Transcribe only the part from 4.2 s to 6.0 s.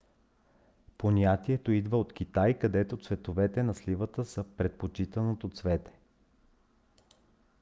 са предпочитаното цвете